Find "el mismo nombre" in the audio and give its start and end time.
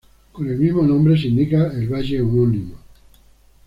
0.49-1.15